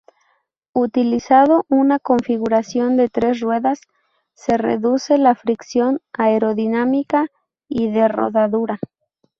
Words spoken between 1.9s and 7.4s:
configuración de tres ruedas, se reduce la fricción aerodinámica